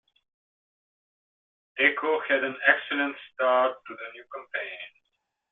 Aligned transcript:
Deco 1.77 2.21
had 2.27 2.43
an 2.43 2.55
excellent 2.67 3.15
start 3.35 3.73
to 3.85 3.93
the 3.93 4.11
new 4.15 4.23
campaign. 4.33 4.89